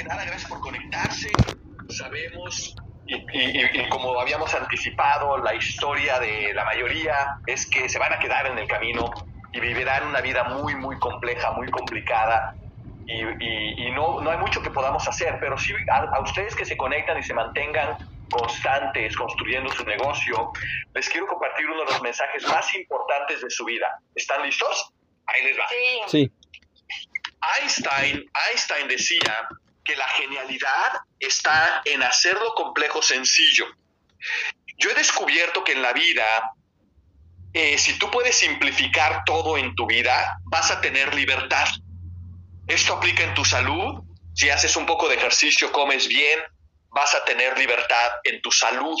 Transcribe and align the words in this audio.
que 0.00 0.08
nada, 0.08 0.24
gracias 0.24 0.48
por 0.48 0.60
conectarse. 0.60 1.30
Sabemos 1.90 2.74
y, 3.06 3.88
como 3.88 4.18
habíamos 4.18 4.54
anticipado, 4.54 5.36
la 5.38 5.54
historia 5.54 6.18
de 6.18 6.54
la 6.54 6.64
mayoría 6.64 7.36
es 7.46 7.66
que 7.66 7.88
se 7.88 7.98
van 7.98 8.12
a 8.12 8.18
quedar 8.18 8.46
en 8.46 8.56
el 8.56 8.66
camino 8.66 9.10
y 9.52 9.60
vivirán 9.60 10.06
una 10.06 10.20
vida 10.20 10.44
muy, 10.44 10.74
muy 10.76 10.98
compleja, 10.98 11.50
muy 11.52 11.68
complicada. 11.70 12.54
Y, 13.06 13.90
no, 13.90 14.20
no 14.20 14.30
hay 14.30 14.38
mucho 14.38 14.62
que 14.62 14.70
podamos 14.70 15.06
hacer, 15.06 15.38
pero 15.40 15.58
sí 15.58 15.74
a, 15.90 16.20
ustedes 16.20 16.54
que 16.54 16.64
se 16.64 16.76
conectan 16.76 17.18
y 17.18 17.22
se 17.22 17.34
mantengan 17.34 17.98
constantes 18.30 19.16
construyendo 19.16 19.68
su 19.72 19.84
negocio, 19.84 20.52
les 20.94 21.08
quiero 21.08 21.26
compartir 21.26 21.66
uno 21.66 21.80
de 21.80 21.86
los 21.86 22.00
mensajes 22.00 22.46
más 22.46 22.72
importantes 22.74 23.42
de 23.42 23.50
su 23.50 23.64
vida. 23.64 23.98
¿Están 24.14 24.42
listos? 24.44 24.92
Ahí 25.26 25.44
les 25.44 25.58
va. 25.58 25.64
Sí. 26.06 26.32
Einstein, 27.58 28.24
Einstein 28.48 28.86
decía 28.86 29.48
que 29.84 29.96
la 29.96 30.08
genialidad 30.08 30.92
está 31.18 31.82
en 31.84 32.02
hacerlo 32.02 32.54
complejo 32.54 33.02
sencillo. 33.02 33.66
Yo 34.78 34.90
he 34.90 34.94
descubierto 34.94 35.64
que 35.64 35.72
en 35.72 35.82
la 35.82 35.92
vida, 35.92 36.52
eh, 37.52 37.76
si 37.78 37.98
tú 37.98 38.10
puedes 38.10 38.36
simplificar 38.36 39.22
todo 39.24 39.58
en 39.58 39.74
tu 39.74 39.86
vida, 39.86 40.38
vas 40.44 40.70
a 40.70 40.80
tener 40.80 41.14
libertad. 41.14 41.66
Esto 42.66 42.94
aplica 42.94 43.22
en 43.24 43.34
tu 43.34 43.44
salud. 43.44 44.02
Si 44.34 44.48
haces 44.48 44.76
un 44.76 44.86
poco 44.86 45.08
de 45.08 45.16
ejercicio, 45.16 45.72
comes 45.72 46.08
bien, 46.08 46.40
vas 46.90 47.14
a 47.14 47.24
tener 47.24 47.58
libertad 47.58 48.12
en 48.24 48.40
tu 48.40 48.50
salud. 48.50 48.96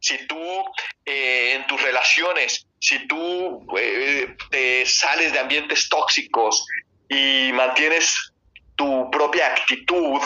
Si 0.00 0.26
tú 0.26 0.64
eh, 1.04 1.54
en 1.54 1.66
tus 1.66 1.80
relaciones, 1.82 2.66
si 2.80 3.06
tú 3.06 3.66
eh, 3.78 4.36
te 4.50 4.84
sales 4.86 5.32
de 5.32 5.38
ambientes 5.38 5.88
tóxicos 5.88 6.66
y 7.08 7.50
mantienes 7.52 8.32
tu 8.76 9.10
propia 9.10 9.48
actitud 9.48 10.20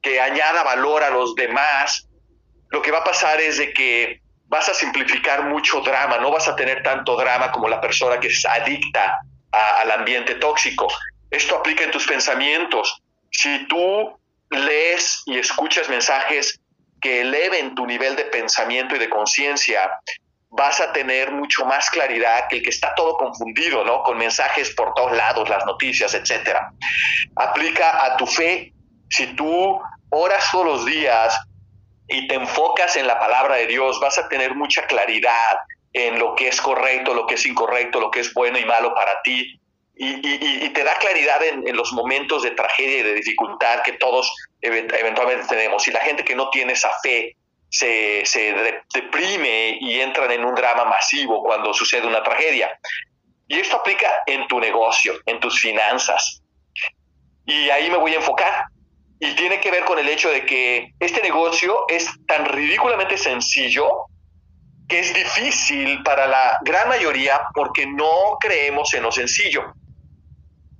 que 0.00 0.20
añada 0.20 0.62
valor 0.62 1.02
a 1.02 1.10
los 1.10 1.34
demás, 1.34 2.08
lo 2.70 2.80
que 2.82 2.90
va 2.90 2.98
a 2.98 3.04
pasar 3.04 3.40
es 3.40 3.58
de 3.58 3.72
que 3.72 4.20
vas 4.46 4.68
a 4.68 4.74
simplificar 4.74 5.44
mucho 5.44 5.80
drama, 5.80 6.18
no 6.18 6.30
vas 6.30 6.48
a 6.48 6.56
tener 6.56 6.82
tanto 6.82 7.16
drama 7.16 7.50
como 7.52 7.68
la 7.68 7.80
persona 7.80 8.18
que 8.18 8.28
es 8.28 8.44
adicta 8.46 9.18
al 9.52 9.90
ambiente 9.90 10.36
tóxico. 10.36 10.88
Esto 11.30 11.56
aplica 11.56 11.84
en 11.84 11.90
tus 11.90 12.06
pensamientos. 12.06 13.02
Si 13.30 13.66
tú 13.66 14.18
lees 14.50 15.22
y 15.26 15.38
escuchas 15.38 15.88
mensajes 15.88 16.60
que 17.00 17.20
eleven 17.20 17.74
tu 17.74 17.86
nivel 17.86 18.16
de 18.16 18.24
pensamiento 18.24 18.96
y 18.96 18.98
de 18.98 19.08
conciencia, 19.08 19.90
vas 20.50 20.80
a 20.80 20.92
tener 20.92 21.30
mucho 21.30 21.64
más 21.66 21.90
claridad 21.90 22.48
que 22.48 22.56
el 22.56 22.62
que 22.62 22.70
está 22.70 22.94
todo 22.94 23.16
confundido, 23.16 23.84
¿no? 23.84 24.02
Con 24.02 24.18
mensajes 24.18 24.74
por 24.74 24.94
todos 24.94 25.16
lados, 25.16 25.48
las 25.48 25.64
noticias, 25.66 26.14
etcétera. 26.14 26.72
Aplica 27.36 28.04
a 28.04 28.16
tu 28.16 28.26
fe. 28.26 28.72
Si 29.10 29.26
tú 29.34 29.80
oras 30.10 30.48
todos 30.50 30.66
los 30.66 30.86
días 30.86 31.38
y 32.08 32.26
te 32.28 32.34
enfocas 32.34 32.96
en 32.96 33.06
la 33.06 33.18
palabra 33.18 33.56
de 33.56 33.66
Dios, 33.66 34.00
vas 34.00 34.18
a 34.18 34.28
tener 34.28 34.54
mucha 34.54 34.86
claridad 34.86 35.58
en 35.92 36.18
lo 36.18 36.34
que 36.34 36.48
es 36.48 36.60
correcto, 36.60 37.14
lo 37.14 37.26
que 37.26 37.34
es 37.34 37.46
incorrecto, 37.46 38.00
lo 38.00 38.10
que 38.10 38.20
es 38.20 38.32
bueno 38.32 38.58
y 38.58 38.64
malo 38.64 38.94
para 38.94 39.20
ti. 39.22 39.60
Y, 40.00 40.68
te 40.68 40.84
da 40.84 40.96
claridad 40.98 41.42
en, 41.42 41.76
los 41.76 41.92
momentos 41.92 42.44
de 42.44 42.52
tragedia 42.52 42.98
y 42.98 43.02
de 43.02 43.14
dificultad 43.14 43.82
que 43.82 43.94
todos 43.94 44.32
eventualmente 44.60 45.48
tenemos. 45.48 45.88
Y 45.88 45.90
la 45.90 46.00
gente 46.00 46.24
que 46.24 46.36
no 46.36 46.50
tiene 46.50 46.74
esa 46.74 46.90
fe 47.02 47.36
se, 47.70 48.24
se 48.24 48.54
deprime 48.94 49.78
y 49.80 50.00
entran 50.00 50.30
en 50.30 50.44
un 50.44 50.54
drama 50.54 50.84
masivo 50.84 51.42
cuando 51.42 51.72
sucede 51.74 52.06
una 52.06 52.22
tragedia. 52.22 52.78
Y 53.46 53.58
esto 53.58 53.76
aplica 53.76 54.06
en 54.26 54.46
tu 54.46 54.60
negocio, 54.60 55.14
en 55.26 55.40
tus 55.40 55.60
finanzas. 55.60 56.42
Y 57.46 57.70
ahí 57.70 57.90
me 57.90 57.96
voy 57.96 58.12
a 58.12 58.16
enfocar. 58.16 58.64
Y 59.20 59.34
tiene 59.34 59.60
que 59.60 59.70
ver 59.70 59.84
con 59.84 59.98
el 59.98 60.08
hecho 60.08 60.30
de 60.30 60.44
que 60.44 60.92
este 61.00 61.22
negocio 61.22 61.86
es 61.88 62.08
tan 62.26 62.44
ridículamente 62.44 63.16
sencillo 63.16 63.88
que 64.86 65.00
es 65.00 65.12
difícil 65.12 66.02
para 66.02 66.26
la 66.26 66.58
gran 66.64 66.88
mayoría 66.88 67.40
porque 67.54 67.86
no 67.86 68.38
creemos 68.40 68.92
en 68.94 69.02
lo 69.02 69.12
sencillo. 69.12 69.74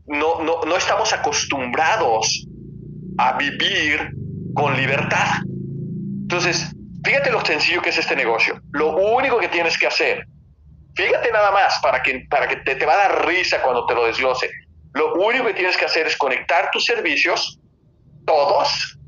No, 0.07 0.41
no, 0.41 0.63
no 0.63 0.77
estamos 0.77 1.13
acostumbrados 1.13 2.47
a 3.19 3.37
vivir 3.37 4.11
con 4.55 4.77
libertad. 4.77 5.43
Entonces, 6.23 6.73
Fíjate 7.05 7.31
lo 7.31 7.45
sencillo 7.45 7.83
que 7.83 7.91
es 7.91 7.99
este 7.99 8.17
negocio. 8.17 8.61
Lo 8.73 8.97
único 8.97 9.39
que 9.39 9.49
tienes 9.49 9.79
que 9.79 9.87
hacer, 9.87 10.27
fíjate 10.95 11.31
nada 11.31 11.51
más 11.51 11.79
para 11.81 12.03
que, 12.03 12.27
para 12.29 12.49
que 12.49 12.57
te, 12.57 12.75
te 12.75 12.87
va 12.87 12.95
a 12.95 13.09
dar 13.09 13.27
risa 13.27 13.63
cuando 13.63 13.87
te 13.87 13.95
lo 13.95 14.07
desglose. 14.07 14.51
Lo 14.95 15.15
único 15.15 15.47
que 15.47 15.55
tienes 15.55 15.77
que 15.77 15.85
hacer 15.85 16.07
es 16.07 16.17
conectar 16.17 16.71
tus 16.71 16.85
servicios, 16.85 17.61
todos, 18.27 18.99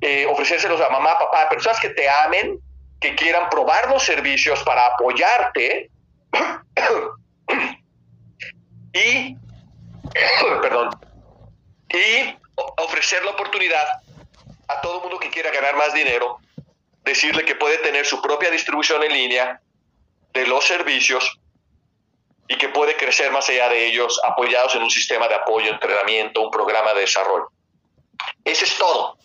eh, 0.00 0.26
ofrecérselos 0.26 0.80
a 0.80 0.88
mamá, 0.88 1.18
papá, 1.18 1.48
personas 1.48 1.78
que 1.78 1.90
te 1.90 2.08
amen, 2.08 2.58
que 3.00 3.14
quieran 3.14 3.50
probar 3.50 3.90
los 3.90 4.02
servicios 4.02 4.62
para 4.62 4.86
apoyarte 4.86 5.90
y, 8.94 9.36
perdón, 10.62 10.90
y 11.90 12.36
ofrecer 12.78 13.24
la 13.24 13.32
oportunidad 13.32 13.84
a 14.68 14.80
todo 14.80 15.02
mundo 15.02 15.18
que 15.18 15.30
quiera 15.30 15.50
ganar 15.50 15.76
más 15.76 15.92
dinero 15.92 16.38
decirle 17.04 17.44
que 17.44 17.56
puede 17.56 17.78
tener 17.78 18.06
su 18.06 18.20
propia 18.22 18.50
distribución 18.50 19.02
en 19.02 19.12
línea 19.12 19.60
de 20.32 20.46
los 20.46 20.64
servicios 20.64 21.38
y 22.48 22.56
que 22.56 22.68
puede 22.68 22.96
crecer 22.96 23.30
más 23.32 23.48
allá 23.48 23.68
de 23.68 23.86
ellos 23.86 24.20
apoyados 24.24 24.74
en 24.74 24.82
un 24.82 24.90
sistema 24.90 25.28
de 25.28 25.34
apoyo, 25.34 25.70
entrenamiento, 25.70 26.42
un 26.42 26.50
programa 26.50 26.92
de 26.94 27.00
desarrollo. 27.00 27.48
Ese 28.44 28.64
es 28.64 28.76
todo. 28.76 29.16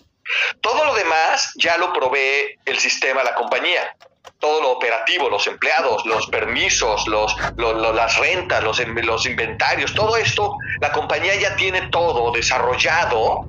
Todo 0.62 0.86
lo 0.86 0.94
demás 0.94 1.54
ya 1.56 1.78
lo 1.78 1.94
provee 1.94 2.58
el 2.66 2.78
sistema, 2.78 3.24
la 3.24 3.36
compañía. 3.36 3.96
Todo 4.40 4.62
lo 4.62 4.72
operativo, 4.72 5.30
los 5.30 5.48
empleados, 5.48 6.06
los 6.06 6.28
permisos, 6.28 7.08
los, 7.08 7.34
las 7.58 8.18
rentas, 8.18 8.64
los, 8.64 8.80
los 8.80 9.26
inventarios, 9.26 9.94
todo 9.94 10.16
esto, 10.18 10.56
la 10.80 10.92
compañía 10.92 11.36
ya 11.36 11.56
tiene 11.56 11.88
todo 11.90 12.32
desarrollado 12.32 13.46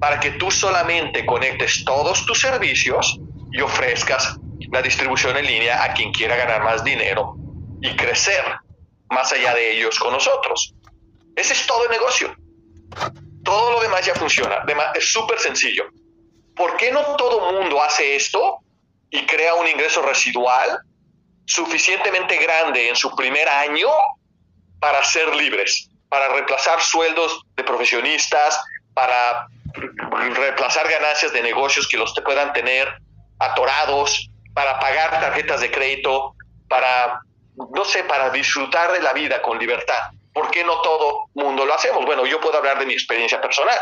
para 0.00 0.20
que 0.20 0.32
tú 0.32 0.50
solamente 0.50 1.24
conectes 1.24 1.84
todos 1.84 2.26
tus 2.26 2.40
servicios 2.40 3.18
y 3.52 3.60
ofrezcas 3.60 4.38
la 4.70 4.82
distribución 4.82 5.36
en 5.36 5.46
línea 5.46 5.82
a 5.82 5.92
quien 5.94 6.12
quiera 6.12 6.36
ganar 6.36 6.62
más 6.62 6.84
dinero 6.84 7.36
y 7.80 7.94
crecer 7.96 8.44
más 9.10 9.32
allá 9.32 9.54
de 9.54 9.72
ellos 9.76 9.98
con 9.98 10.12
nosotros. 10.12 10.74
Ese 11.36 11.52
es 11.52 11.66
todo 11.66 11.84
el 11.84 11.90
negocio. 11.90 12.34
Todo 13.44 13.72
lo 13.72 13.80
demás 13.80 14.04
ya 14.04 14.14
funciona. 14.14 14.64
Es 14.94 15.12
súper 15.12 15.38
sencillo. 15.38 15.84
¿Por 16.54 16.76
qué 16.76 16.90
no 16.90 17.16
todo 17.16 17.52
mundo 17.52 17.82
hace 17.82 18.16
esto 18.16 18.58
y 19.10 19.24
crea 19.24 19.54
un 19.54 19.66
ingreso 19.66 20.02
residual 20.02 20.80
suficientemente 21.46 22.36
grande 22.36 22.88
en 22.88 22.96
su 22.96 23.14
primer 23.14 23.48
año 23.48 23.88
para 24.80 25.02
ser 25.04 25.34
libres, 25.34 25.88
para 26.08 26.28
reemplazar 26.28 26.80
sueldos 26.82 27.42
de 27.56 27.64
profesionistas, 27.64 28.60
para 28.92 29.46
reemplazar 29.72 30.88
ganancias 30.90 31.32
de 31.32 31.42
negocios 31.42 31.88
que 31.88 31.96
los 31.96 32.12
te 32.14 32.22
puedan 32.22 32.52
tener 32.52 32.88
atorados, 33.38 34.30
para 34.54 34.78
pagar 34.80 35.20
tarjetas 35.20 35.60
de 35.60 35.70
crédito, 35.70 36.34
para, 36.68 37.20
no 37.74 37.84
sé, 37.84 38.04
para 38.04 38.30
disfrutar 38.30 38.92
de 38.92 39.00
la 39.00 39.12
vida 39.12 39.40
con 39.40 39.58
libertad. 39.58 40.10
¿Por 40.32 40.50
qué 40.50 40.64
no 40.64 40.80
todo 40.80 41.26
mundo 41.34 41.64
lo 41.64 41.74
hacemos? 41.74 42.04
Bueno, 42.04 42.26
yo 42.26 42.40
puedo 42.40 42.58
hablar 42.58 42.78
de 42.78 42.86
mi 42.86 42.92
experiencia 42.92 43.40
personal. 43.40 43.78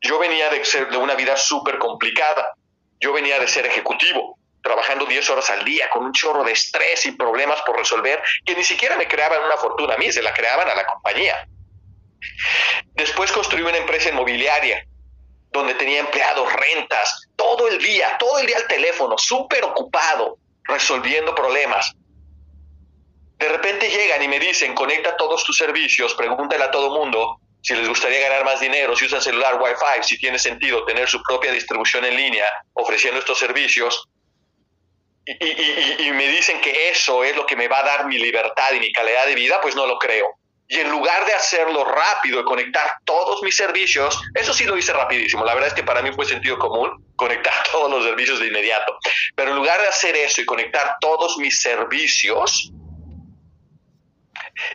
Yo 0.00 0.18
venía 0.18 0.50
de 0.50 0.64
ser 0.64 0.88
de 0.88 0.96
una 0.96 1.14
vida 1.14 1.36
súper 1.36 1.78
complicada. 1.78 2.54
Yo 3.00 3.12
venía 3.12 3.38
de 3.38 3.48
ser 3.48 3.66
ejecutivo, 3.66 4.38
trabajando 4.62 5.04
10 5.06 5.30
horas 5.30 5.50
al 5.50 5.64
día, 5.64 5.90
con 5.90 6.04
un 6.04 6.12
chorro 6.12 6.44
de 6.44 6.52
estrés 6.52 7.04
y 7.06 7.12
problemas 7.12 7.60
por 7.62 7.76
resolver, 7.76 8.22
que 8.44 8.54
ni 8.54 8.64
siquiera 8.64 8.96
me 8.96 9.08
creaban 9.08 9.42
una 9.44 9.56
fortuna 9.56 9.94
a 9.94 9.98
mí, 9.98 10.12
se 10.12 10.22
la 10.22 10.32
creaban 10.32 10.68
a 10.68 10.74
la 10.74 10.86
compañía. 10.86 11.48
Después 12.94 13.32
construí 13.32 13.62
una 13.62 13.78
empresa 13.78 14.10
inmobiliaria 14.10 14.86
donde 15.52 15.74
tenía 15.74 16.00
empleados, 16.00 16.48
rentas, 16.52 17.28
todo 17.36 17.68
el 17.68 17.78
día, 17.78 18.16
todo 18.18 18.38
el 18.38 18.46
día 18.46 18.56
al 18.56 18.66
teléfono, 18.66 19.18
súper 19.18 19.64
ocupado, 19.64 20.38
resolviendo 20.64 21.34
problemas. 21.34 21.92
De 23.38 23.48
repente 23.48 23.88
llegan 23.88 24.22
y 24.22 24.28
me 24.28 24.38
dicen, 24.38 24.74
conecta 24.74 25.16
todos 25.16 25.44
tus 25.44 25.56
servicios, 25.56 26.14
pregúntale 26.14 26.64
a 26.64 26.70
todo 26.70 26.90
mundo 26.90 27.38
si 27.60 27.74
les 27.74 27.88
gustaría 27.88 28.20
ganar 28.20 28.44
más 28.44 28.60
dinero, 28.60 28.96
si 28.96 29.06
usan 29.06 29.20
celular, 29.20 29.60
wifi, 29.60 30.02
si 30.02 30.18
tiene 30.18 30.38
sentido 30.38 30.84
tener 30.84 31.08
su 31.08 31.22
propia 31.22 31.52
distribución 31.52 32.04
en 32.04 32.16
línea 32.16 32.46
ofreciendo 32.72 33.20
estos 33.20 33.38
servicios. 33.38 34.08
y 35.24 36.10
me 36.12 36.28
dicen 36.28 36.60
que 36.60 36.90
eso 36.90 37.22
es 37.22 37.36
lo 37.36 37.46
que 37.46 37.54
me 37.54 37.68
va 37.68 37.80
a 37.80 37.84
dar 37.84 38.06
mi 38.06 38.18
libertad 38.18 38.72
y 38.74 38.80
mi 38.80 38.92
calidad 38.92 39.26
de 39.26 39.34
vida, 39.34 39.60
pues 39.60 39.76
no 39.76 39.86
lo 39.86 39.98
creo. 39.98 40.26
Y 40.72 40.80
en 40.80 40.90
lugar 40.90 41.26
de 41.26 41.34
hacerlo 41.34 41.84
rápido 41.84 42.40
y 42.40 42.44
conectar 42.44 42.96
todos 43.04 43.42
mis 43.42 43.54
servicios, 43.54 44.18
eso 44.32 44.54
sí 44.54 44.64
lo 44.64 44.78
hice 44.78 44.94
rapidísimo. 44.94 45.44
La 45.44 45.52
verdad 45.52 45.68
es 45.68 45.74
que 45.74 45.82
para 45.82 46.00
mí 46.00 46.10
fue 46.12 46.24
sentido 46.24 46.58
común 46.58 47.12
conectar 47.14 47.52
todos 47.72 47.90
los 47.90 48.02
servicios 48.02 48.40
de 48.40 48.46
inmediato. 48.46 48.96
Pero 49.36 49.50
en 49.50 49.58
lugar 49.58 49.78
de 49.82 49.88
hacer 49.88 50.16
eso 50.16 50.40
y 50.40 50.46
conectar 50.46 50.96
todos 50.98 51.36
mis 51.36 51.60
servicios, 51.60 52.72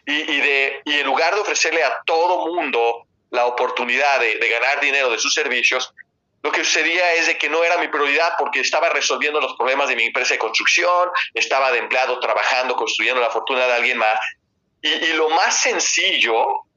y, 0.06 0.40
de, 0.40 0.82
y 0.86 1.00
en 1.00 1.06
lugar 1.08 1.34
de 1.34 1.42
ofrecerle 1.42 1.84
a 1.84 2.00
todo 2.06 2.46
mundo 2.46 3.08
la 3.32 3.48
oportunidad 3.48 4.20
de, 4.20 4.38
ganar 4.38 4.80
dinero 4.80 5.10
de 5.10 5.18
sus 5.18 5.34
servicios, 5.34 5.92
lo 6.44 6.52
que 6.52 6.64
sucedía 6.64 7.16
es 7.16 7.26
de 7.26 7.40
que 7.40 7.50
no 7.50 7.64
era 7.64 7.80
mi 7.80 7.88
prioridad 7.88 8.34
porque 8.38 8.60
estaba 8.60 8.90
resolviendo 8.90 9.42
los 9.42 9.56
problemas 9.56 9.90
de 9.90 9.96
mi 9.96 10.04
empresa 10.04 10.36
de 10.36 10.40
construcción, 10.40 11.10
estaba 11.34 11.72
de 11.72 11.80
empleado 11.80 12.20
trabajando, 12.20 12.76
construyendo 12.76 13.20
la 13.20 13.32
fortuna 13.32 13.66
de 13.66 13.74
alguien 13.74 13.98
más. 13.98 14.20
Y, 14.88 15.06
y 15.06 15.14
lo 15.14 15.30
más 15.30 15.62
sencillo 15.62 16.68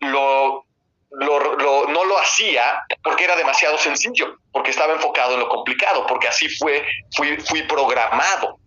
lo, 0.00 0.64
lo, 1.10 1.86
no 1.88 2.04
lo 2.04 2.18
hacía 2.18 2.82
porque 3.02 3.24
era 3.24 3.36
demasiado 3.36 3.78
sencillo, 3.78 4.38
porque 4.52 4.70
estaba 4.70 4.92
enfocado 4.92 5.34
en 5.34 5.40
lo 5.40 5.48
complicado, 5.48 6.06
porque 6.06 6.28
así 6.28 6.48
fue, 6.48 6.86
fui, 7.16 7.36
fui 7.38 7.62
programado. 7.62 8.58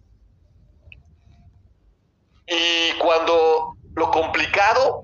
Y 2.48 2.94
cuando 2.94 3.76
lo 3.96 4.12
complicado 4.12 5.04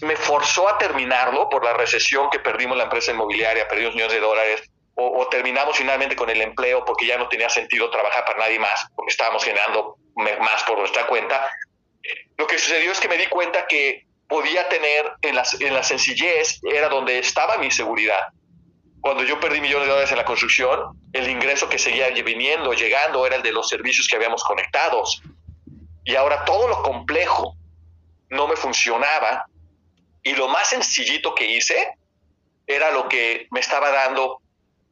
me 0.00 0.16
forzó 0.16 0.68
a 0.68 0.78
terminarlo 0.78 1.48
por 1.48 1.64
la 1.64 1.74
recesión 1.74 2.30
que 2.30 2.40
perdimos 2.40 2.76
la 2.76 2.84
empresa 2.84 3.12
inmobiliaria, 3.12 3.68
perdimos 3.68 3.94
millones 3.94 4.14
de 4.14 4.20
dólares, 4.20 4.70
o, 4.96 5.26
terminamos 5.28 5.76
finalmente 5.76 6.14
con 6.14 6.30
el 6.30 6.40
empleo 6.40 6.84
porque 6.84 7.06
ya 7.06 7.18
no 7.18 7.28
tenía 7.28 7.48
sentido 7.48 7.90
trabajar 7.90 8.24
para 8.24 8.38
nadie 8.38 8.58
más, 8.58 8.86
porque 8.94 9.10
estábamos 9.10 9.44
generando 9.44 9.96
más 10.16 10.62
por 10.64 10.78
nuestra 10.78 11.06
cuenta. 11.06 11.48
Lo 12.36 12.46
que 12.46 12.58
sucedió 12.58 12.92
es 12.92 13.00
que 13.00 13.08
me 13.08 13.16
di 13.16 13.26
cuenta 13.26 13.66
que 13.66 14.06
podía 14.28 14.68
tener 14.68 15.12
en 15.22 15.36
la, 15.36 15.44
en 15.60 15.74
la 15.74 15.82
sencillez, 15.82 16.60
era 16.64 16.88
donde 16.88 17.18
estaba 17.18 17.58
mi 17.58 17.70
seguridad. 17.70 18.20
Cuando 19.00 19.22
yo 19.22 19.38
perdí 19.38 19.60
millones 19.60 19.86
de 19.86 19.92
dólares 19.92 20.10
en 20.12 20.18
la 20.18 20.24
construcción, 20.24 20.98
el 21.12 21.28
ingreso 21.28 21.68
que 21.68 21.78
seguía 21.78 22.08
viniendo, 22.10 22.72
llegando, 22.72 23.26
era 23.26 23.36
el 23.36 23.42
de 23.42 23.52
los 23.52 23.68
servicios 23.68 24.08
que 24.08 24.16
habíamos 24.16 24.42
conectados. 24.42 25.22
Y 26.04 26.16
ahora 26.16 26.44
todo 26.44 26.68
lo 26.68 26.82
complejo 26.82 27.56
no 28.30 28.48
me 28.48 28.56
funcionaba 28.56 29.46
y 30.22 30.32
lo 30.34 30.48
más 30.48 30.70
sencillito 30.70 31.34
que 31.34 31.46
hice 31.46 31.98
era 32.66 32.90
lo 32.90 33.08
que 33.08 33.46
me 33.50 33.60
estaba 33.60 33.90
dando 33.90 34.40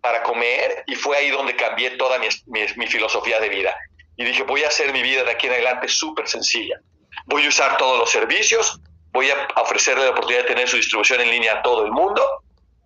para 0.00 0.22
comer 0.22 0.84
y 0.86 0.94
fue 0.94 1.16
ahí 1.16 1.30
donde 1.30 1.56
cambié 1.56 1.92
toda 1.92 2.18
mi, 2.18 2.28
mi, 2.76 2.86
filosofía 2.86 3.40
de 3.40 3.48
vida. 3.48 3.74
Y 4.16 4.24
dije, 4.24 4.42
voy 4.42 4.62
a 4.62 4.68
hacer 4.68 4.92
mi 4.92 5.02
vida 5.02 5.24
de 5.24 5.30
aquí 5.30 5.46
en 5.46 5.54
adelante 5.54 5.88
súper 5.88 6.28
sencilla. 6.28 6.80
Voy 7.26 7.44
a 7.44 7.48
usar 7.48 7.76
todos 7.76 7.98
los 7.98 8.10
servicios, 8.10 8.80
voy 9.12 9.30
a 9.30 9.48
ofrecerle 9.56 10.04
la 10.04 10.10
oportunidad 10.10 10.42
de 10.42 10.48
tener 10.48 10.68
su 10.68 10.76
distribución 10.76 11.20
en 11.20 11.30
línea 11.30 11.54
a 11.54 11.62
todo 11.62 11.84
el 11.84 11.92
mundo, 11.92 12.24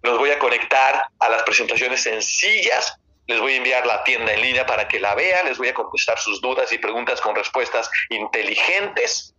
los 0.02 0.18
voy 0.18 0.30
a 0.30 0.38
conectar 0.38 1.08
a 1.18 1.28
las 1.28 1.42
presentaciones 1.42 2.02
sencillas, 2.02 2.98
les 3.26 3.40
voy 3.40 3.54
a 3.54 3.56
enviar 3.56 3.86
la 3.86 4.04
tienda 4.04 4.32
en 4.32 4.40
línea 4.40 4.66
para 4.66 4.86
que 4.86 5.00
la 5.00 5.14
vean, 5.14 5.46
les 5.46 5.58
voy 5.58 5.68
a 5.68 5.74
contestar 5.74 6.18
sus 6.18 6.40
dudas 6.40 6.72
y 6.72 6.78
preguntas 6.78 7.20
con 7.20 7.34
respuestas 7.34 7.90
inteligentes 8.10 9.34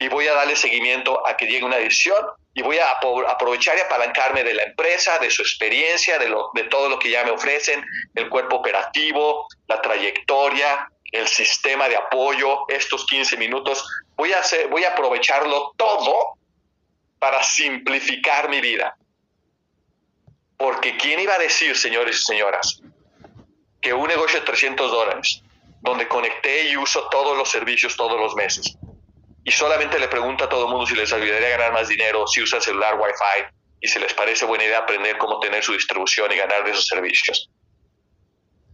y 0.00 0.08
voy 0.08 0.26
a 0.28 0.34
darle 0.34 0.56
seguimiento 0.56 1.26
a 1.26 1.36
que 1.36 1.46
llegue 1.46 1.64
una 1.64 1.76
decisión 1.76 2.24
y 2.54 2.62
voy 2.62 2.78
a 2.78 2.90
aprovechar 2.90 3.76
y 3.76 3.80
apalancarme 3.80 4.42
de 4.42 4.54
la 4.54 4.64
empresa, 4.64 5.18
de 5.18 5.30
su 5.30 5.42
experiencia, 5.42 6.18
de, 6.18 6.28
lo, 6.28 6.50
de 6.54 6.64
todo 6.64 6.88
lo 6.88 6.98
que 6.98 7.10
ya 7.10 7.24
me 7.24 7.30
ofrecen, 7.30 7.84
el 8.14 8.28
cuerpo 8.28 8.56
operativo, 8.56 9.46
la 9.68 9.80
trayectoria, 9.80 10.88
el 11.12 11.26
sistema 11.26 11.88
de 11.88 11.96
apoyo, 11.96 12.68
estos 12.68 13.06
15 13.06 13.36
minutos. 13.36 13.84
Voy 14.16 14.32
a, 14.32 14.40
voy 14.70 14.84
a 14.84 14.90
aprovecharlo 14.90 15.72
todo 15.76 16.34
para 17.18 17.42
simplificar 17.42 18.48
mi 18.48 18.60
vida. 18.60 18.96
Porque 20.56 20.96
¿quién 20.96 21.20
iba 21.20 21.34
a 21.34 21.38
decir, 21.38 21.76
señores 21.76 22.16
y 22.18 22.22
señoras, 22.22 22.80
que 23.80 23.92
un 23.92 24.08
negocio 24.08 24.40
de 24.40 24.46
300 24.46 24.90
dólares, 24.90 25.42
donde 25.80 26.08
conecté 26.08 26.68
y 26.68 26.76
uso 26.76 27.08
todos 27.08 27.36
los 27.36 27.48
servicios 27.48 27.96
todos 27.96 28.20
los 28.20 28.34
meses, 28.34 28.76
y 29.44 29.50
solamente 29.50 29.98
le 29.98 30.08
pregunta 30.08 30.44
a 30.44 30.48
todo 30.48 30.66
el 30.66 30.70
mundo 30.70 30.86
si 30.86 30.94
les 30.94 31.12
ayudaría 31.12 31.48
a 31.48 31.50
ganar 31.52 31.72
más 31.72 31.88
dinero 31.88 32.26
si 32.26 32.42
usa 32.42 32.60
celular 32.60 33.00
Wi-Fi 33.00 33.56
y 33.80 33.88
si 33.88 33.98
les 33.98 34.12
parece 34.12 34.44
buena 34.44 34.64
idea 34.64 34.80
aprender 34.80 35.16
cómo 35.16 35.40
tener 35.40 35.62
su 35.62 35.72
distribución 35.72 36.30
y 36.32 36.36
ganar 36.36 36.64
de 36.64 36.72
esos 36.72 36.86
servicios. 36.86 37.48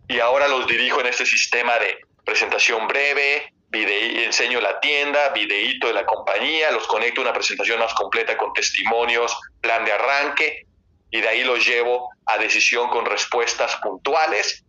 Y 0.09 0.19
ahora 0.19 0.49
los 0.49 0.67
dirijo 0.67 1.01
en 1.01 1.07
este 1.07 1.27
sistema 1.27 1.79
de 1.79 1.99
presentación 2.25 2.87
breve, 2.89 3.53
enseño 3.73 4.61
la 4.61 4.81
tienda, 4.81 5.31
videíto 5.31 5.89
de 5.89 5.95
la 5.95 6.07
compañía, 6.07 6.71
los 6.71 6.87
conecto 6.87 7.21
a 7.21 7.25
una 7.25 7.33
presentación 7.33 7.79
más 7.79 7.93
completa 7.95 8.37
con 8.37 8.53
testimonios, 8.53 9.37
plan 9.61 9.85
de 9.85 9.93
arranque, 9.93 10.67
y 11.11 11.21
de 11.21 11.29
ahí 11.29 11.45
los 11.45 11.65
llevo 11.65 12.11
a 12.27 12.39
decisión 12.39 12.89
con 12.89 13.05
respuestas 13.05 13.77
puntuales. 13.77 14.65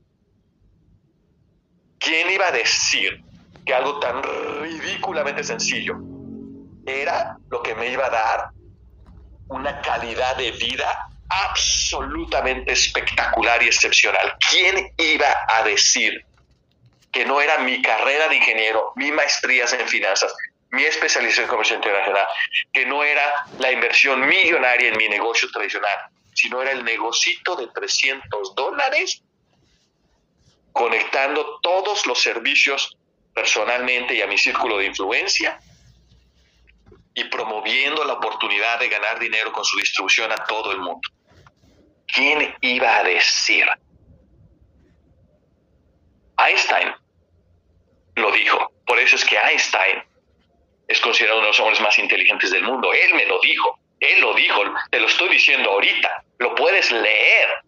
¿Quién 1.99 2.29
iba 2.31 2.47
a 2.47 2.51
decir 2.51 3.23
que 3.65 3.73
algo 3.73 3.99
tan 3.99 4.21
ridículamente 4.61 5.43
sencillo 5.43 5.95
era 6.85 7.37
lo 7.49 7.63
que 7.63 7.73
me 7.73 7.87
iba 7.87 8.05
a 8.05 8.09
dar 8.09 8.49
una 9.47 9.81
calidad 9.81 10.35
de 10.37 10.51
vida 10.51 11.09
absolutamente 11.29 12.71
espectacular 12.73 13.61
y 13.63 13.67
excepcional. 13.67 14.35
¿Quién 14.49 14.93
iba 14.97 15.35
a 15.47 15.63
decir 15.63 16.25
que 17.15 17.25
no 17.25 17.39
era 17.39 17.59
mi 17.59 17.81
carrera 17.81 18.27
de 18.27 18.35
ingeniero, 18.35 18.91
mi 18.97 19.09
maestría 19.09 19.63
en 19.71 19.87
finanzas, 19.87 20.35
mi 20.71 20.83
especialización 20.83 21.45
en 21.45 21.49
comercio 21.49 21.77
internacional, 21.77 22.27
que 22.73 22.85
no 22.85 23.05
era 23.05 23.45
la 23.57 23.71
inversión 23.71 24.27
millonaria 24.27 24.89
en 24.89 24.97
mi 24.97 25.07
negocio 25.07 25.49
tradicional, 25.49 25.97
sino 26.33 26.61
era 26.61 26.71
el 26.71 26.83
negocito 26.83 27.55
de 27.55 27.67
300 27.67 28.53
dólares 28.53 29.23
conectando 30.73 31.61
todos 31.61 32.05
los 32.05 32.21
servicios 32.21 32.97
personalmente 33.33 34.13
y 34.15 34.21
a 34.21 34.27
mi 34.27 34.37
círculo 34.37 34.79
de 34.79 34.87
influencia 34.87 35.57
y 37.13 37.23
promoviendo 37.29 38.03
la 38.03 38.15
oportunidad 38.15 38.77
de 38.77 38.89
ganar 38.89 39.19
dinero 39.19 39.53
con 39.53 39.63
su 39.63 39.77
distribución 39.77 40.33
a 40.33 40.43
todo 40.43 40.73
el 40.73 40.79
mundo. 40.79 41.07
¿Quién 42.07 42.53
iba 42.59 42.97
a 42.97 43.03
decir? 43.05 43.65
Einstein 46.37 46.93
lo 48.15 48.31
dijo. 48.31 48.71
Por 48.85 48.99
eso 48.99 49.15
es 49.15 49.25
que 49.25 49.37
Einstein 49.37 50.03
es 50.87 50.99
considerado 50.99 51.39
uno 51.39 51.47
de 51.47 51.51
los 51.51 51.59
hombres 51.59 51.81
más 51.81 51.97
inteligentes 51.97 52.51
del 52.51 52.63
mundo. 52.63 52.93
Él 52.93 53.13
me 53.13 53.25
lo 53.25 53.39
dijo. 53.41 53.79
Él 53.99 54.21
lo 54.21 54.33
dijo. 54.33 54.61
Te 54.89 54.99
lo 54.99 55.07
estoy 55.07 55.29
diciendo 55.29 55.71
ahorita. 55.71 56.23
Lo 56.39 56.55
puedes 56.55 56.91
leer 56.91 57.65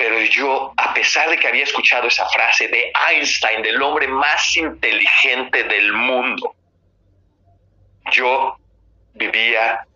pero 0.00 0.18
yo, 0.22 0.72
a 0.78 0.94
pesar 0.94 1.28
de 1.28 1.36
que 1.36 1.46
había 1.46 1.64
escuchado 1.64 2.08
esa 2.08 2.26
frase 2.30 2.68
de 2.68 2.90
Einstein, 3.10 3.60
del 3.60 3.82
hombre 3.82 4.08
más 4.08 4.56
inteligente 4.56 5.62
del 5.64 5.92
mundo, 5.92 6.54
yo 8.10 8.56
vivía 9.12 9.86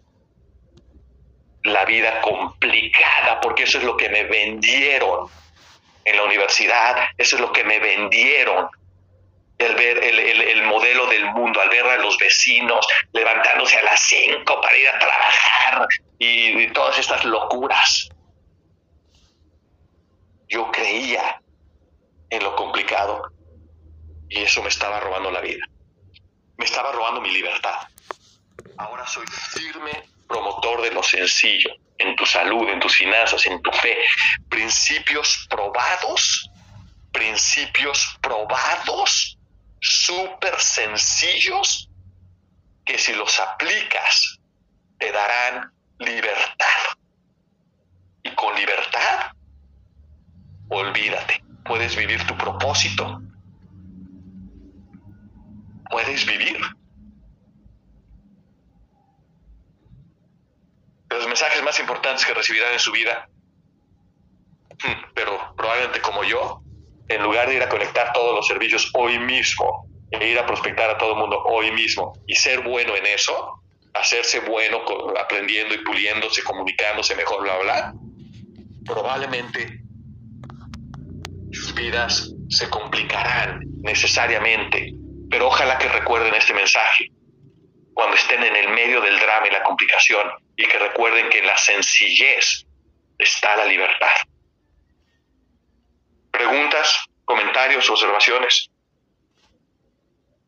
la 1.63 1.87
vida 1.87 2.21
complicada, 2.21 3.41
porque 3.41 3.63
eso 3.63 3.79
es 3.79 3.85
lo 3.85 3.97
que 3.97 4.11
me 4.11 4.25
vendieron 4.25 5.27
en 6.05 6.17
la 6.17 6.25
universidad, 6.25 7.09
eso 7.17 7.37
es 7.37 7.43
lo 7.43 7.53
que 7.53 7.65
me 7.65 7.79
vendieron 7.79 8.69
el 9.59 9.75
ver 9.77 10.03
el, 10.03 10.63
modelo 10.65 11.07
del 11.07 11.27
mundo, 11.27 11.61
al 11.61 11.69
ver 11.69 11.87
a 11.87 11.97
los 11.99 12.19
vecinos 12.19 12.87
levantándose 13.13 13.79
a 13.79 13.83
las 13.83 14.01
5 14.01 14.61
para 14.61 14.77
ir 14.77 14.89
a 14.89 14.99
trabajar 14.99 15.87
y 16.19 16.67
todas 16.73 16.99
estas 16.99 17.25
locuras 17.25 18.09
yo 20.49 20.71
creía 20.71 21.41
en 22.31 22.43
lo 22.43 22.55
complicado 22.57 23.33
y 24.29 24.43
eso 24.43 24.63
me 24.63 24.69
estaba 24.69 25.01
robando 25.01 25.31
la 25.31 25.41
vida. 25.41 25.65
Me 26.57 26.65
estaba 26.65 26.93
robando 26.93 27.21
mi 27.21 27.31
libertad. 27.31 27.77
Ahora 28.77 29.07
soy 29.07 29.27
firme 29.27 30.14
promotor 30.29 30.83
de 30.83 30.91
lo 30.93 31.03
sencillo, 31.03 31.71
en 31.99 32.17
tu 32.17 32.27
salud, 32.27 32.69
en 32.69 32.81
tus 32.81 32.97
finanzas, 32.97 33.47
en 33.47 33.61
tu 33.63 33.71
fe. 33.73 33.97
Principios 34.49 35.47
probados, 35.49 36.51
principios 37.13 38.19
probados, 38.21 39.39
súper 39.81 40.61
sencillos, 40.61 41.89
que 42.85 42.99
si 42.99 43.13
los 43.15 43.39
aplicas 43.41 44.39
te 44.99 45.13
darán 45.13 45.73
libertad. 45.99 46.67
Y 48.23 48.31
con 48.35 48.55
libertad 48.55 49.35
olvídate, 50.69 51.43
puedes 51.65 51.97
vivir 51.97 52.25
tu 52.27 52.37
propósito, 52.37 53.21
puedes 55.91 56.27
vivir. 56.27 56.59
Los 61.11 61.27
mensajes 61.29 61.63
más 61.63 61.79
importantes 62.15 62.27
que 62.27 62.35
recibirán 62.35 62.73
en 62.73 62.79
su 62.79 62.93
vida, 62.93 63.29
hmm, 64.83 65.13
pero 65.15 65.55
probablemente 65.57 66.01
como 66.01 66.25
yo, 66.25 66.63
en 67.09 67.23
lugar 67.23 67.49
de 67.49 67.57
ir 67.57 67.63
a 67.63 67.69
conectar 67.69 68.13
todos 68.13 68.35
los 68.35 68.47
servicios 68.47 68.91
hoy 68.95 69.19
mismo 69.19 69.89
e 70.11 70.29
ir 70.29 70.39
a 70.39 70.47
prospectar 70.47 70.91
a 70.91 70.99
todo 70.99 71.13
el 71.13 71.19
mundo 71.19 71.43
hoy 71.45 71.71
mismo 71.73 72.13
y 72.27 72.35
ser 72.35 72.61
bueno 72.61 72.97
en 72.97 73.07
eso, 73.07 73.61
hacerse 73.95 74.41
bueno 74.41 74.83
aprendiendo 75.21 75.75
y 75.75 75.79
puliéndose, 75.79 76.43
comunicándose 76.43 77.15
mejor, 77.15 77.43
bla, 77.43 77.59
bla, 77.59 77.95
probablemente 78.87 79.81
sus 81.53 81.75
vidas 81.75 82.33
se 82.49 82.69
complicarán 82.69 83.61
necesariamente, 83.83 84.93
pero 85.31 85.49
ojalá 85.49 85.79
que 85.79 85.89
recuerden 85.89 86.35
este 86.35 86.53
mensaje. 86.53 87.11
Cuando 87.95 88.17
estén 88.17 88.43
en 88.43 88.57
el 88.57 88.69
medio 88.71 89.01
del 89.01 89.19
drama 89.19 89.47
y 89.47 89.51
la 89.51 89.63
complicación 89.63 90.31
y 90.57 90.67
que 90.67 90.79
recuerden 90.79 91.31
que 91.31 91.39
en 91.39 91.47
la 91.47 91.57
sencillez 91.57 92.67
está 93.19 93.57
la 93.57 93.65
libertad. 93.65 94.11
¿Preguntas, 96.33 97.07
comentarios, 97.25 97.89
observaciones? 97.89 98.69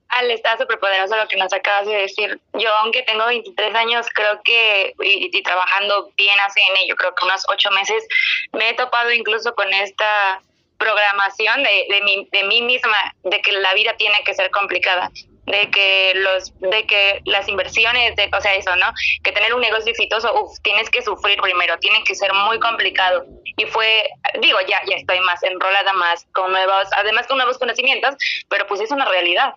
Ale, 0.09 0.35
está 0.35 0.57
súper 0.57 0.79
poderoso 0.79 1.17
lo 1.17 1.29
que 1.29 1.37
nos 1.37 1.53
acabas 1.53 1.87
de 1.87 1.97
decir. 1.97 2.41
Yo, 2.55 2.75
aunque 2.83 3.03
tengo 3.03 3.27
23 3.27 3.75
años, 3.75 4.07
creo 4.15 4.41
que, 4.45 4.95
y, 5.01 5.43
trabajando 5.43 6.11
bien 6.17 6.37
en 6.39 6.77
ello, 6.85 6.97
creo 6.97 7.15
que 7.15 7.25
unos 7.25 7.45
ocho 7.49 7.71
meses, 7.71 8.07
me 8.53 8.71
he 8.71 8.75
topado 8.75 9.13
incluso 9.13 9.55
con 9.55 9.73
esta 9.73 10.41
programación 10.79 11.63
de, 11.63 11.87
de, 11.89 12.01
mí, 12.03 12.29
de 12.33 12.45
mí 12.45 12.63
misma, 12.63 13.15
de 13.25 13.41
que 13.43 13.53
la 13.53 13.75
vida 13.75 13.97
tiene 13.97 14.17
que 14.25 14.35
ser 14.35 14.51
complicada 14.51 15.11
de 15.47 15.71
que 15.71 16.13
los 16.17 16.53
de 16.59 16.87
que 16.87 17.21
las 17.25 17.49
inversiones 17.49 18.17
de 18.17 18.29
o 18.37 18.41
sea 18.41 18.55
eso 18.55 18.75
no 18.77 18.93
que 19.23 19.33
tener 19.33 19.55
un 19.55 19.61
negocio 19.61 19.91
exitoso 19.91 20.33
uf, 20.35 20.59
tienes 20.63 20.91
que 20.91 21.03
sufrir 21.03 21.41
primero 21.41 21.79
tiene 21.79 22.03
que 22.05 22.15
ser 22.15 22.33
muy 22.33 22.59
complicado. 22.59 23.25
Y 23.57 23.65
fue 23.67 24.09
digo 24.41 24.59
ya 24.69 24.83
ya 24.87 24.97
estoy 24.97 25.21
más 25.21 25.43
enrolada 25.43 25.93
más 25.93 26.27
con 26.33 26.51
nuevos 26.53 26.89
además 26.93 27.27
con 27.27 27.39
nuevos 27.39 27.59
conocimientos 27.59 28.17
pero 28.49 28.67
pues 28.67 28.81
es 28.81 28.91
una 28.91 29.05
realidad. 29.05 29.55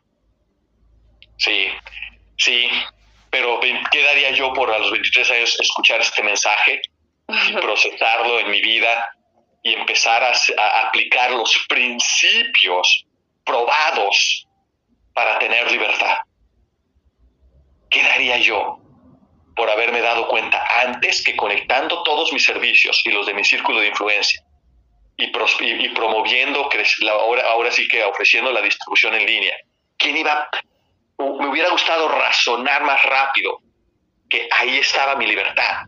Sí, 1.38 1.70
sí, 2.38 2.70
pero 3.30 3.60
¿qué 3.92 4.04
daría 4.04 4.32
yo 4.32 4.54
por 4.54 4.72
a 4.72 4.80
los 4.80 4.92
23 4.92 5.32
años 5.32 5.60
escuchar 5.60 6.02
este 6.02 6.22
mensaje 6.24 6.82
y 7.50 7.54
procesarlo 7.62 8.40
en 8.40 8.52
mi 8.52 8.62
vida 8.62 9.14
y 9.64 9.74
empezar 9.74 10.24
a, 10.24 10.88
aplicar 10.88 11.32
los 11.32 11.66
principios 11.68 13.06
probados 13.46 14.48
para 15.20 15.38
tener 15.38 15.70
libertad? 15.70 16.16
¿Qué 17.90 18.02
daría 18.04 18.38
yo 18.38 18.78
por 19.54 19.70
haberme 19.70 20.00
dado 20.00 20.30
cuenta 20.30 20.64
antes 20.86 21.22
que 21.22 21.36
conectando 21.36 22.04
todos 22.04 22.32
mis 22.32 22.46
servicios 22.46 23.02
y 23.04 23.12
los 23.12 23.26
de 23.26 23.34
mi 23.34 23.44
círculo 23.44 23.82
de 23.82 23.88
influencia 23.90 24.42
y, 25.18 25.26
y, 25.26 25.90
promoviendo, 25.90 26.70
ahora, 27.12 27.44
ahora 27.52 27.70
sí 27.70 27.86
que 27.90 28.02
ofreciendo 28.06 28.54
la 28.54 28.62
distribución 28.62 29.14
en 29.16 29.26
línea, 29.26 29.58
¿quién 29.98 30.16
iba 30.16 30.50
me 31.18 31.50
hubiera 31.50 31.70
gustado 31.70 32.08
razonar 32.08 32.84
más 32.86 33.04
rápido 33.04 33.60
que 34.30 34.48
ahí 34.58 34.78
estaba 34.78 35.18
mi 35.18 35.28
libertad. 35.28 35.84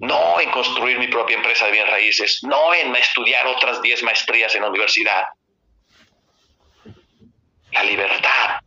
No 0.00 0.38
en 0.40 0.50
construir 0.50 0.98
mi 0.98 1.06
propia 1.08 1.36
empresa 1.36 1.64
de 1.66 1.72
bien 1.72 1.86
raíces, 1.86 2.40
no 2.42 2.74
en 2.74 2.94
estudiar 2.96 3.46
otras 3.46 3.80
10 3.80 4.02
maestrías 4.02 4.54
en 4.54 4.62
la 4.62 4.68
universidad. 4.68 5.24
La 7.72 7.82
libertad. 7.82 8.60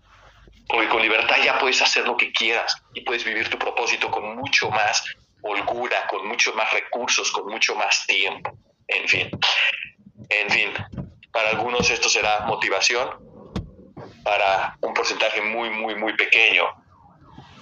Porque 0.68 0.90
con 0.90 1.02
libertad 1.02 1.38
ya 1.44 1.60
puedes 1.60 1.82
hacer 1.82 2.06
lo 2.06 2.18
que 2.18 2.32
quieras 2.32 2.76
y 2.94 3.02
puedes 3.02 3.24
vivir 3.24 3.50
tu 3.50 3.58
propósito 3.58 4.10
con 4.10 4.36
mucho 4.36 4.70
más 4.72 5.04
holgura, 5.42 6.08
con 6.08 6.28
mucho 6.28 6.54
más 6.54 6.72
recursos, 6.74 7.32
con 7.32 7.48
mucho 7.48 7.76
más 7.76 8.06
tiempo. 8.08 8.58
En 8.88 9.08
fin, 9.08 9.30
en 10.30 10.50
fin, 10.50 10.74
para 11.32 11.50
algunos 11.50 11.90
esto 11.90 12.10
será 12.10 12.42
motivación, 12.42 13.10
para 14.24 14.76
un 14.82 14.94
porcentaje 14.94 15.42
muy, 15.42 15.70
muy, 15.70 15.96
muy 15.96 16.14
pequeño. 16.16 16.66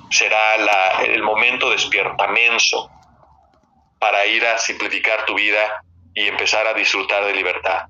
Será 0.10 0.56
el 1.04 1.22
momento 1.24 1.70
despiertamenso 1.70 2.90
para 4.00 4.26
ir 4.26 4.46
a 4.46 4.58
simplificar 4.58 5.26
tu 5.26 5.36
vida 5.36 5.84
y 6.14 6.28
empezar 6.28 6.66
a 6.68 6.74
disfrutar 6.74 7.26
de 7.26 7.34
libertad. 7.34 7.88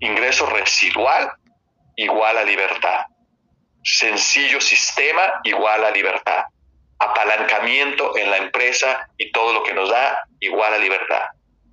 Ingreso 0.00 0.46
residual 0.46 1.32
igual 1.96 2.38
a 2.38 2.44
libertad. 2.44 3.06
Sencillo 3.82 4.60
sistema 4.60 5.40
igual 5.44 5.84
a 5.84 5.90
libertad. 5.90 6.44
Apalancamiento 6.98 8.16
en 8.16 8.30
la 8.30 8.36
empresa 8.36 9.08
y 9.16 9.32
todo 9.32 9.52
lo 9.52 9.62
que 9.62 9.74
nos 9.74 9.90
da 9.90 10.22
igual 10.40 10.74
a 10.74 10.78
libertad. 10.78 11.22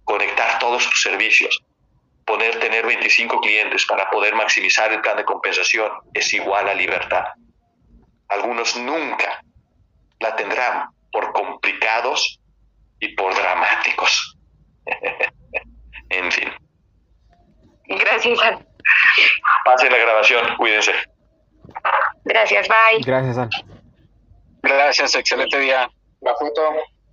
Conectar 0.04 0.58
todos 0.60 0.90
tus 0.90 1.02
servicios 1.02 1.64
poder 2.30 2.60
tener 2.60 2.86
25 2.86 3.42
clientes 3.42 3.88
para 3.88 4.08
poder 4.12 4.36
maximizar 4.36 4.94
el 4.94 5.02
plan 5.02 5.18
de 5.18 5.26
compensación 5.26 5.90
es 6.14 6.32
igual 6.32 6.70
a 6.70 6.76
libertad. 6.76 7.24
Algunos 8.28 8.78
nunca 8.78 9.42
la 10.20 10.36
tendrán 10.36 10.90
por 11.12 11.34
complicados 11.34 12.40
y 13.00 13.16
por 13.16 13.34
dramáticos. 13.34 14.38
en 16.10 16.32
fin. 16.32 16.50
Gracias. 17.88 18.40
Pase 19.66 19.90
la 19.90 19.98
grabación, 19.98 20.56
cuídense. 20.58 20.94
Gracias, 22.26 22.68
bye. 22.68 23.02
Gracias, 23.06 23.38
Al. 23.38 23.50
Gracias, 24.62 25.16
excelente 25.16 25.60
día. 25.60 25.90
La 26.22 26.36
foto. 26.36 26.62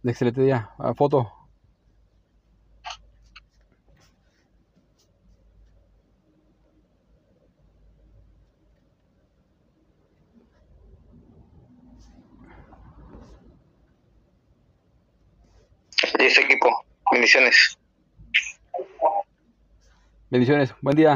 Excelente 0.05 0.41
día. 0.41 0.71
La 0.79 0.95
foto. 0.95 1.33
y 16.19 16.25
ese 16.25 16.41
equipo. 16.43 16.85
Bendiciones. 17.13 17.79
Bendiciones. 20.31 20.75
Buen 20.81 20.97
día. 20.97 21.05